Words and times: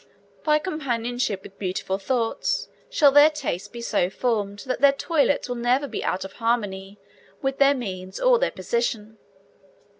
By 0.43 0.57
companionship 0.57 1.43
with 1.43 1.59
beautiful 1.59 1.99
thoughts 1.99 2.69
shall 2.89 3.11
their 3.11 3.29
tastes 3.29 3.67
be 3.67 3.81
so 3.81 4.09
formed 4.09 4.63
that 4.65 4.81
their 4.81 4.91
toilets 4.93 5.47
will 5.47 5.57
never 5.57 5.87
be 5.87 6.03
out 6.03 6.25
of 6.25 6.33
harmony 6.33 6.97
with 7.43 7.59
their 7.59 7.75
means 7.75 8.19
or 8.19 8.39
their 8.39 8.49
position. 8.49 9.19